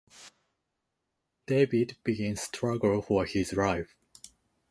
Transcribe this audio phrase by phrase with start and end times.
[1.45, 3.93] David begins struggle for his life.